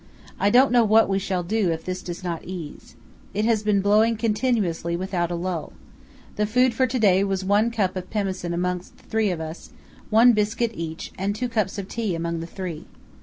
I 0.39 0.49
don't 0.49 0.71
know 0.71 0.83
what 0.83 1.07
we 1.07 1.19
shall 1.19 1.43
do 1.43 1.69
if 1.69 1.85
this 1.85 2.01
does 2.01 2.23
not 2.23 2.43
ease. 2.43 2.95
It 3.35 3.45
has 3.45 3.61
been 3.61 3.81
blowing 3.81 4.17
continuously 4.17 4.95
without 4.97 5.29
a 5.29 5.35
lull. 5.35 5.73
The 6.37 6.47
food 6.47 6.73
for 6.73 6.87
to 6.87 6.97
day 6.97 7.23
was 7.23 7.45
one 7.45 7.69
cup 7.69 7.95
of 7.95 8.09
pemmican 8.09 8.51
amongst 8.51 8.95
three 8.95 9.29
of 9.29 9.39
us, 9.39 9.69
one 10.09 10.33
biscuit 10.33 10.71
each, 10.73 11.11
and 11.19 11.35
two 11.35 11.47
cups 11.47 11.77
of 11.77 11.87
tea 11.87 12.15
among 12.15 12.39
the 12.39 12.47
three." 12.47 12.87